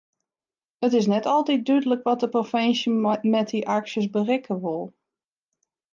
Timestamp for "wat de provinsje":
2.09-2.89